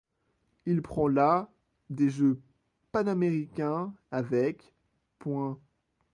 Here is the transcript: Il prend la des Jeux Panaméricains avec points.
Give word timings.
Il 0.65 0.81
prend 0.81 1.07
la 1.07 1.47
des 1.91 2.09
Jeux 2.09 2.41
Panaméricains 2.91 3.93
avec 4.09 4.73
points. 5.19 5.59